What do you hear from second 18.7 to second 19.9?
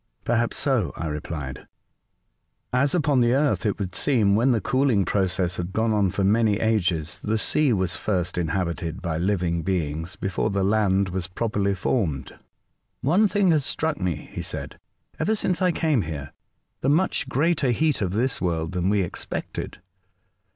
than we expected.